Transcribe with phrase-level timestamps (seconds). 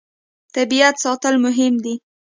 [0.55, 1.95] طبیعت ساتل مهم دي.